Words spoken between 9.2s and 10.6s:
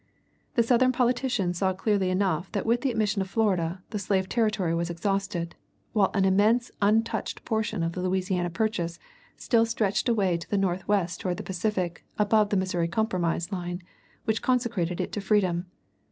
still stretched away to the